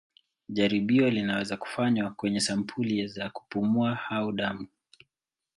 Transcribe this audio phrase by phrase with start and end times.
[0.49, 4.67] Jaribio linaweza kufanywa kwenye sampuli za kupumua au damu.